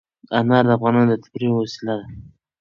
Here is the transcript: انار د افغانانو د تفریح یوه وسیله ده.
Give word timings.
انار 0.37 0.63
د 0.69 0.71
افغانانو 0.77 1.09
د 1.11 1.13
تفریح 1.23 1.49
یوه 1.49 1.59
وسیله 1.63 1.93
ده. 1.99 2.05